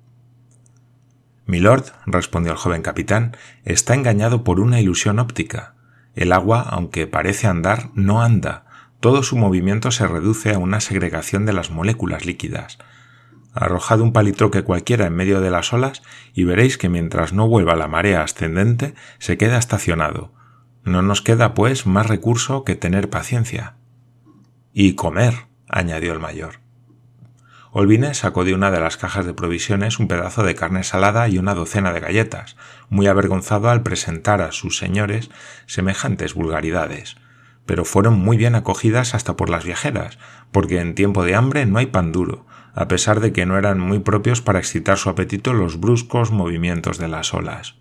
Milord, 1.45 1.85
respondió 2.05 2.53
el 2.53 2.57
joven 2.57 2.81
capitán, 2.81 3.35
está 3.65 3.93
engañado 3.93 4.43
por 4.43 4.59
una 4.59 4.79
ilusión 4.79 5.19
óptica. 5.19 5.75
El 6.15 6.31
agua, 6.31 6.61
aunque 6.61 7.05
parece 7.05 7.47
andar, 7.47 7.89
no 7.95 8.21
anda. 8.21 8.65
Todo 9.01 9.23
su 9.23 9.35
movimiento 9.35 9.91
se 9.91 10.07
reduce 10.07 10.53
a 10.53 10.57
una 10.57 10.79
segregación 10.79 11.45
de 11.45 11.53
las 11.53 11.69
moléculas 11.69 12.25
líquidas. 12.25 12.77
Arrojad 13.53 14.01
un 14.01 14.13
palitroque 14.13 14.63
cualquiera 14.63 15.05
en 15.05 15.15
medio 15.15 15.39
de 15.39 15.51
las 15.51 15.73
olas 15.73 16.01
y 16.33 16.43
veréis 16.43 16.77
que 16.77 16.89
mientras 16.89 17.33
no 17.33 17.47
vuelva 17.47 17.75
la 17.75 17.87
marea 17.87 18.23
ascendente 18.23 18.95
se 19.19 19.37
queda 19.37 19.57
estacionado. 19.57 20.33
No 20.83 21.01
nos 21.01 21.21
queda, 21.21 21.53
pues, 21.53 21.85
más 21.85 22.07
recurso 22.07 22.63
que 22.63 22.75
tener 22.75 23.09
paciencia. 23.09 23.75
Y 24.73 24.95
comer, 24.95 25.47
añadió 25.69 26.13
el 26.13 26.19
mayor. 26.19 26.63
Olvine 27.71 28.13
sacó 28.13 28.43
de 28.43 28.53
una 28.53 28.69
de 28.69 28.79
las 28.79 28.97
cajas 28.97 29.25
de 29.25 29.33
provisiones 29.33 29.97
un 29.97 30.07
pedazo 30.07 30.43
de 30.43 30.53
carne 30.53 30.83
salada 30.83 31.27
y 31.27 31.37
una 31.37 31.55
docena 31.55 31.91
de 31.91 31.99
galletas, 31.99 32.55
muy 32.89 33.07
avergonzado 33.07 33.69
al 33.69 33.81
presentar 33.81 34.41
a 34.41 34.51
sus 34.51 34.77
señores 34.77 35.31
semejantes 35.65 36.35
vulgaridades. 36.35 37.15
Pero 37.65 37.85
fueron 37.85 38.19
muy 38.19 38.37
bien 38.37 38.55
acogidas 38.55 39.15
hasta 39.15 39.35
por 39.35 39.49
las 39.49 39.63
viajeras, 39.63 40.19
porque 40.51 40.81
en 40.81 40.93
tiempo 40.95 41.23
de 41.23 41.33
hambre 41.33 41.65
no 41.65 41.79
hay 41.79 41.87
pan 41.87 42.11
duro, 42.11 42.45
a 42.73 42.87
pesar 42.87 43.19
de 43.19 43.31
que 43.31 43.45
no 43.45 43.57
eran 43.57 43.79
muy 43.79 43.99
propios 43.99 44.41
para 44.41 44.59
excitar 44.59 44.97
su 44.97 45.09
apetito 45.09 45.53
los 45.53 45.79
bruscos 45.79 46.31
movimientos 46.31 46.97
de 46.97 47.07
las 47.07 47.33
olas. 47.33 47.75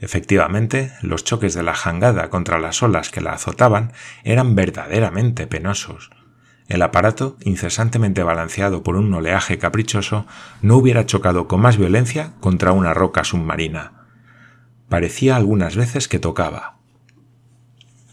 Efectivamente, 0.00 0.92
los 1.02 1.24
choques 1.24 1.54
de 1.54 1.62
la 1.62 1.74
jangada 1.74 2.30
contra 2.30 2.58
las 2.58 2.82
olas 2.82 3.10
que 3.10 3.20
la 3.20 3.32
azotaban 3.32 3.92
eran 4.24 4.54
verdaderamente 4.54 5.46
penosos. 5.46 6.10
El 6.68 6.82
aparato, 6.82 7.36
incesantemente 7.40 8.22
balanceado 8.22 8.82
por 8.82 8.96
un 8.96 9.12
oleaje 9.14 9.58
caprichoso, 9.58 10.26
no 10.60 10.76
hubiera 10.76 11.06
chocado 11.06 11.48
con 11.48 11.60
más 11.60 11.78
violencia 11.78 12.32
contra 12.40 12.72
una 12.72 12.92
roca 12.92 13.24
submarina. 13.24 14.04
Parecía 14.88 15.36
algunas 15.36 15.76
veces 15.76 16.08
que 16.08 16.18
tocaba. 16.18 16.76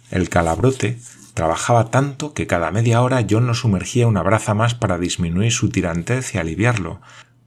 El 0.09 0.29
calabrote 0.29 0.99
Trabajaba 1.35 1.91
tanto 1.91 2.33
que 2.33 2.47
cada 2.47 2.71
media 2.71 3.01
hora 3.01 3.19
yo 3.19 3.41
no 3.41 3.53
sumergía 3.53 4.07
una 4.07 4.23
braza 4.23 4.53
más 4.53 4.73
para 4.73 4.97
disminuir 4.97 5.51
su 5.51 5.69
tirantez 5.69 6.33
y 6.33 6.37
aliviarlo, 6.37 7.01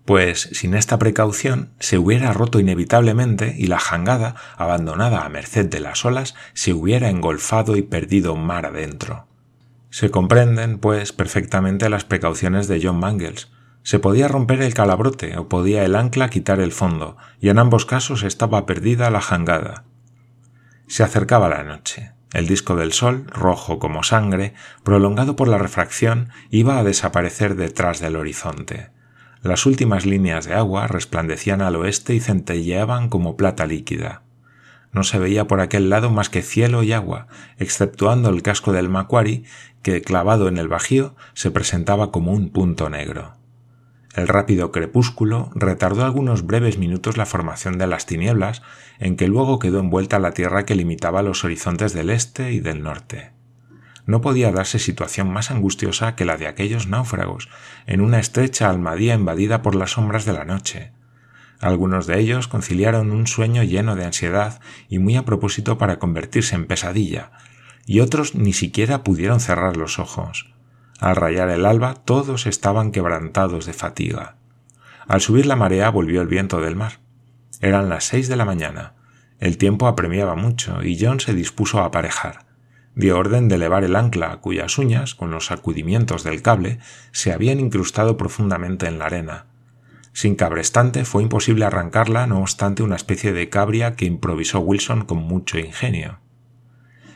pues 0.04 0.50
sin 0.52 0.74
esta 0.74 0.98
precaución 0.98 1.70
se 1.80 1.96
hubiera 1.96 2.34
roto 2.34 2.60
inevitablemente 2.60 3.54
y 3.58 3.66
la 3.66 3.78
jangada, 3.78 4.34
abandonada 4.58 5.24
a 5.24 5.28
merced 5.30 5.66
de 5.66 5.80
las 5.80 6.04
olas, 6.04 6.34
se 6.52 6.74
hubiera 6.74 7.08
engolfado 7.08 7.76
y 7.76 7.82
perdido 7.82 8.36
mar 8.36 8.66
adentro. 8.66 9.26
Se 9.88 10.10
comprenden, 10.10 10.78
pues, 10.78 11.12
perfectamente 11.12 11.88
las 11.88 12.04
precauciones 12.04 12.68
de 12.68 12.80
John 12.82 13.00
Mangles. 13.00 13.48
Se 13.82 13.98
podía 13.98 14.28
romper 14.28 14.60
el 14.60 14.74
calabrote 14.74 15.38
o 15.38 15.48
podía 15.48 15.82
el 15.84 15.96
ancla 15.96 16.28
quitar 16.28 16.60
el 16.60 16.72
fondo, 16.72 17.16
y 17.40 17.48
en 17.48 17.58
ambos 17.58 17.86
casos 17.86 18.22
estaba 18.22 18.66
perdida 18.66 19.08
la 19.08 19.22
jangada. 19.22 19.84
Se 20.88 21.02
acercaba 21.02 21.48
la 21.48 21.64
noche. 21.64 22.17
El 22.32 22.46
disco 22.46 22.76
del 22.76 22.92
sol, 22.92 23.24
rojo 23.28 23.78
como 23.78 24.02
sangre, 24.02 24.52
prolongado 24.82 25.34
por 25.34 25.48
la 25.48 25.56
refracción, 25.58 26.28
iba 26.50 26.78
a 26.78 26.84
desaparecer 26.84 27.56
detrás 27.56 28.00
del 28.00 28.16
horizonte. 28.16 28.90
Las 29.42 29.64
últimas 29.64 30.04
líneas 30.04 30.44
de 30.46 30.54
agua 30.54 30.88
resplandecían 30.88 31.62
al 31.62 31.76
oeste 31.76 32.14
y 32.14 32.20
centelleaban 32.20 33.08
como 33.08 33.36
plata 33.36 33.66
líquida. 33.66 34.22
No 34.92 35.04
se 35.04 35.18
veía 35.18 35.46
por 35.46 35.60
aquel 35.60 35.88
lado 35.88 36.10
más 36.10 36.28
que 36.28 36.42
cielo 36.42 36.82
y 36.82 36.92
agua, 36.92 37.28
exceptuando 37.58 38.28
el 38.28 38.42
casco 38.42 38.72
del 38.72 38.88
Macquarie, 38.88 39.44
que, 39.82 40.02
clavado 40.02 40.48
en 40.48 40.58
el 40.58 40.68
bajío, 40.68 41.14
se 41.34 41.50
presentaba 41.50 42.10
como 42.10 42.32
un 42.32 42.50
punto 42.50 42.90
negro. 42.90 43.37
El 44.14 44.26
rápido 44.26 44.72
crepúsculo 44.72 45.50
retardó 45.54 46.04
algunos 46.04 46.46
breves 46.46 46.78
minutos 46.78 47.16
la 47.16 47.26
formación 47.26 47.78
de 47.78 47.86
las 47.86 48.06
tinieblas, 48.06 48.62
en 48.98 49.16
que 49.16 49.28
luego 49.28 49.58
quedó 49.58 49.80
envuelta 49.80 50.18
la 50.18 50.32
tierra 50.32 50.64
que 50.64 50.74
limitaba 50.74 51.22
los 51.22 51.44
horizontes 51.44 51.92
del 51.92 52.10
este 52.10 52.52
y 52.52 52.60
del 52.60 52.82
norte. 52.82 53.32
No 54.06 54.22
podía 54.22 54.50
darse 54.50 54.78
situación 54.78 55.30
más 55.30 55.50
angustiosa 55.50 56.16
que 56.16 56.24
la 56.24 56.38
de 56.38 56.46
aquellos 56.46 56.86
náufragos, 56.86 57.50
en 57.86 58.00
una 58.00 58.18
estrecha 58.18 58.70
almadía 58.70 59.14
invadida 59.14 59.60
por 59.60 59.74
las 59.74 59.92
sombras 59.92 60.24
de 60.24 60.32
la 60.32 60.46
noche. 60.46 60.92
Algunos 61.60 62.06
de 62.06 62.18
ellos 62.18 62.48
conciliaron 62.48 63.10
un 63.10 63.26
sueño 63.26 63.62
lleno 63.62 63.96
de 63.96 64.06
ansiedad 64.06 64.60
y 64.88 64.98
muy 64.98 65.16
a 65.16 65.26
propósito 65.26 65.76
para 65.76 65.98
convertirse 65.98 66.54
en 66.54 66.66
pesadilla, 66.66 67.32
y 67.84 68.00
otros 68.00 68.34
ni 68.34 68.54
siquiera 68.54 69.04
pudieron 69.04 69.40
cerrar 69.40 69.76
los 69.76 69.98
ojos. 69.98 70.54
Al 70.98 71.16
rayar 71.16 71.48
el 71.50 71.64
alba 71.64 71.94
todos 71.94 72.46
estaban 72.46 72.90
quebrantados 72.90 73.66
de 73.66 73.72
fatiga. 73.72 74.36
Al 75.06 75.20
subir 75.20 75.46
la 75.46 75.56
marea 75.56 75.90
volvió 75.90 76.20
el 76.20 76.28
viento 76.28 76.60
del 76.60 76.76
mar. 76.76 77.00
Eran 77.60 77.88
las 77.88 78.04
seis 78.04 78.28
de 78.28 78.36
la 78.36 78.44
mañana. 78.44 78.94
El 79.38 79.58
tiempo 79.58 79.86
apremiaba 79.86 80.34
mucho 80.34 80.82
y 80.82 80.98
John 81.00 81.20
se 81.20 81.34
dispuso 81.34 81.80
a 81.80 81.86
aparejar. 81.86 82.46
Dio 82.96 83.16
orden 83.16 83.48
de 83.48 83.54
elevar 83.54 83.84
el 83.84 83.94
ancla, 83.94 84.38
cuyas 84.38 84.76
uñas, 84.76 85.14
con 85.14 85.30
los 85.30 85.46
sacudimientos 85.46 86.24
del 86.24 86.42
cable, 86.42 86.80
se 87.12 87.32
habían 87.32 87.60
incrustado 87.60 88.16
profundamente 88.16 88.86
en 88.86 88.98
la 88.98 89.06
arena. 89.06 89.46
Sin 90.12 90.34
cabrestante 90.34 91.04
fue 91.04 91.22
imposible 91.22 91.64
arrancarla, 91.64 92.26
no 92.26 92.40
obstante 92.40 92.82
una 92.82 92.96
especie 92.96 93.32
de 93.32 93.48
cabria 93.48 93.94
que 93.94 94.04
improvisó 94.04 94.58
Wilson 94.58 95.04
con 95.04 95.18
mucho 95.18 95.60
ingenio. 95.60 96.18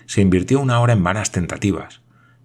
Se 0.06 0.20
invirtió 0.20 0.60
una 0.60 0.78
hora 0.78 0.92
en 0.92 1.02
vanas 1.02 1.32
tentativas. 1.32 2.01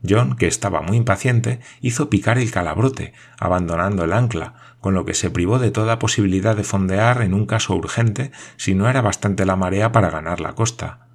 John, 0.07 0.35
que 0.35 0.47
estaba 0.47 0.81
muy 0.81 0.97
impaciente, 0.97 1.59
hizo 1.81 2.09
picar 2.09 2.37
el 2.37 2.51
calabrote, 2.51 3.13
abandonando 3.39 4.03
el 4.03 4.13
ancla, 4.13 4.53
con 4.79 4.93
lo 4.93 5.05
que 5.05 5.15
se 5.15 5.31
privó 5.31 5.59
de 5.59 5.71
toda 5.71 5.99
posibilidad 5.99 6.55
de 6.55 6.63
fondear 6.63 7.21
en 7.21 7.33
un 7.33 7.45
caso 7.45 7.75
urgente 7.75 8.31
si 8.57 8.75
no 8.75 8.89
era 8.89 9.01
bastante 9.01 9.45
la 9.45 9.55
marea 9.55 9.91
para 9.91 10.09
ganar 10.09 10.39
la 10.39 10.53
costa. 10.53 11.07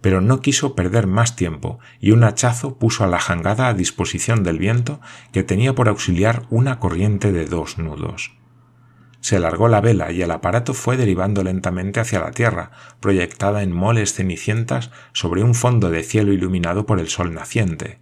Pero 0.00 0.20
no 0.20 0.40
quiso 0.40 0.74
perder 0.74 1.06
más 1.06 1.36
tiempo, 1.36 1.80
y 2.00 2.12
un 2.12 2.22
hachazo 2.22 2.78
puso 2.78 3.02
a 3.02 3.08
la 3.08 3.18
jangada 3.18 3.68
a 3.68 3.74
disposición 3.74 4.44
del 4.44 4.58
viento, 4.58 5.00
que 5.32 5.42
tenía 5.42 5.74
por 5.74 5.88
auxiliar 5.88 6.42
una 6.50 6.78
corriente 6.78 7.32
de 7.32 7.46
dos 7.46 7.78
nudos. 7.78 8.36
Se 9.20 9.40
largó 9.40 9.66
la 9.66 9.80
vela 9.80 10.12
y 10.12 10.22
el 10.22 10.30
aparato 10.30 10.74
fue 10.74 10.96
derivando 10.96 11.42
lentamente 11.42 11.98
hacia 11.98 12.20
la 12.20 12.30
tierra, 12.30 12.70
proyectada 13.00 13.64
en 13.64 13.72
moles 13.72 14.12
cenicientas 14.12 14.92
sobre 15.12 15.42
un 15.42 15.56
fondo 15.56 15.90
de 15.90 16.04
cielo 16.04 16.32
iluminado 16.32 16.86
por 16.86 17.00
el 17.00 17.08
sol 17.08 17.34
naciente 17.34 17.98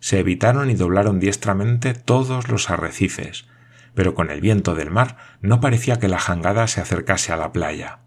se 0.00 0.18
evitaron 0.18 0.70
y 0.70 0.74
doblaron 0.74 1.20
diestramente 1.20 1.94
todos 1.94 2.48
los 2.48 2.70
arrecifes, 2.70 3.46
pero 3.94 4.14
con 4.14 4.30
el 4.30 4.40
viento 4.40 4.74
del 4.74 4.90
mar 4.90 5.16
no 5.40 5.60
parecía 5.60 5.98
que 5.98 6.08
la 6.08 6.18
jangada 6.18 6.66
se 6.66 6.80
acercase 6.80 7.32
a 7.32 7.36
la 7.36 7.52
playa. 7.52 8.00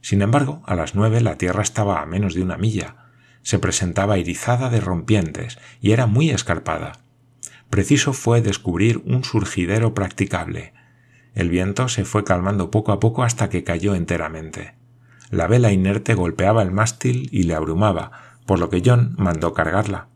Sin 0.00 0.22
embargo, 0.22 0.62
a 0.66 0.74
las 0.74 0.94
nueve 0.94 1.20
la 1.20 1.36
tierra 1.36 1.62
estaba 1.62 2.00
a 2.00 2.06
menos 2.06 2.34
de 2.34 2.42
una 2.42 2.58
milla, 2.58 2.96
se 3.42 3.58
presentaba 3.58 4.18
irizada 4.18 4.70
de 4.70 4.80
rompientes 4.80 5.58
y 5.80 5.92
era 5.92 6.06
muy 6.06 6.30
escarpada. 6.30 6.92
Preciso 7.70 8.12
fue 8.12 8.42
descubrir 8.42 9.02
un 9.06 9.24
surgidero 9.24 9.94
practicable. 9.94 10.74
El 11.34 11.48
viento 11.48 11.88
se 11.88 12.04
fue 12.04 12.24
calmando 12.24 12.70
poco 12.70 12.92
a 12.92 13.00
poco 13.00 13.22
hasta 13.22 13.48
que 13.48 13.64
cayó 13.64 13.94
enteramente. 13.94 14.74
La 15.30 15.46
vela 15.46 15.72
inerte 15.72 16.14
golpeaba 16.14 16.62
el 16.62 16.72
mástil 16.72 17.28
y 17.32 17.44
le 17.44 17.54
abrumaba, 17.54 18.12
por 18.44 18.58
lo 18.58 18.68
que 18.68 18.82
John 18.84 19.14
mandó 19.16 19.54
cargarla. 19.54 20.08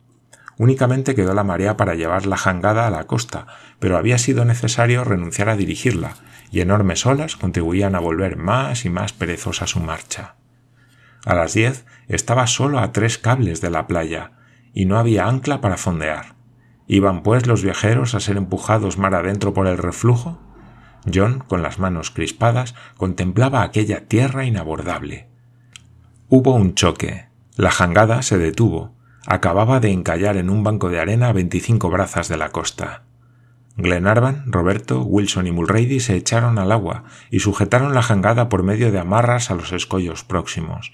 Únicamente 0.58 1.14
quedó 1.14 1.34
la 1.34 1.44
marea 1.44 1.76
para 1.76 1.94
llevar 1.94 2.26
la 2.26 2.36
jangada 2.36 2.86
a 2.86 2.90
la 2.90 3.06
costa, 3.06 3.46
pero 3.78 3.98
había 3.98 4.18
sido 4.18 4.44
necesario 4.44 5.04
renunciar 5.04 5.48
a 5.48 5.56
dirigirla, 5.56 6.14
y 6.50 6.60
enormes 6.60 7.04
olas 7.04 7.36
contribuían 7.36 7.94
a 7.94 8.00
volver 8.00 8.36
más 8.36 8.84
y 8.84 8.90
más 8.90 9.12
perezosa 9.12 9.66
su 9.66 9.80
marcha. 9.80 10.36
A 11.26 11.34
las 11.34 11.54
diez 11.54 11.84
estaba 12.08 12.46
solo 12.46 12.78
a 12.78 12.92
tres 12.92 13.18
cables 13.18 13.60
de 13.60 13.70
la 13.70 13.86
playa, 13.86 14.32
y 14.72 14.86
no 14.86 14.98
había 14.98 15.26
ancla 15.26 15.60
para 15.60 15.76
fondear. 15.76 16.36
¿Iban 16.86 17.22
pues 17.22 17.46
los 17.46 17.62
viajeros 17.62 18.14
a 18.14 18.20
ser 18.20 18.36
empujados 18.36 18.96
mar 18.96 19.14
adentro 19.14 19.52
por 19.52 19.66
el 19.66 19.76
reflujo? 19.76 20.40
John, 21.12 21.40
con 21.46 21.62
las 21.62 21.78
manos 21.78 22.10
crispadas, 22.10 22.74
contemplaba 22.96 23.62
aquella 23.62 24.06
tierra 24.06 24.44
inabordable. 24.44 25.28
Hubo 26.28 26.54
un 26.54 26.74
choque. 26.74 27.26
La 27.56 27.70
jangada 27.70 28.22
se 28.22 28.38
detuvo. 28.38 28.95
Acababa 29.26 29.80
de 29.80 29.90
encallar 29.90 30.36
en 30.36 30.50
un 30.50 30.62
banco 30.62 30.88
de 30.88 31.00
arena 31.00 31.28
a 31.28 31.32
veinticinco 31.32 31.90
brazas 31.90 32.28
de 32.28 32.36
la 32.36 32.50
costa. 32.50 33.02
Glenarvan, 33.76 34.44
Roberto, 34.46 35.02
Wilson 35.02 35.46
y 35.46 35.52
Mulrady 35.52 36.00
se 36.00 36.14
echaron 36.16 36.58
al 36.58 36.72
agua 36.72 37.04
y 37.30 37.40
sujetaron 37.40 37.92
la 37.92 38.02
jangada 38.02 38.48
por 38.48 38.62
medio 38.62 38.92
de 38.92 38.98
amarras 38.98 39.50
a 39.50 39.54
los 39.54 39.72
escollos 39.72 40.24
próximos. 40.24 40.92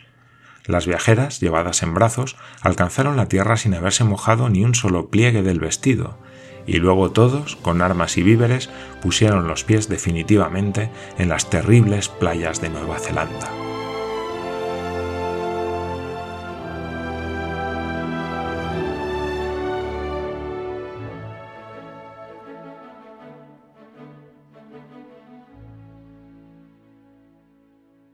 Las 0.65 0.87
viajeras, 0.87 1.41
llevadas 1.41 1.83
en 1.83 1.93
brazos, 1.93 2.37
alcanzaron 2.63 3.17
la 3.17 3.27
tierra 3.27 3.57
sin 3.57 3.75
haberse 3.75 4.05
mojado 4.05 4.49
ni 4.49 4.65
un 4.65 4.75
solo 4.75 5.11
pliegue 5.11 5.43
del 5.43 5.61
vestido, 5.61 6.19
y 6.67 6.79
luego 6.79 7.11
todos, 7.11 7.57
con 7.57 7.83
armas 7.83 8.17
y 8.17 8.23
víveres, 8.23 8.71
pusieron 9.01 9.47
los 9.47 9.65
pies 9.65 9.89
definitivamente 9.89 10.91
en 11.19 11.29
las 11.29 11.51
terribles 11.51 12.09
playas 12.09 12.61
de 12.61 12.71
Nueva 12.71 12.99
Zelanda. 12.99 13.72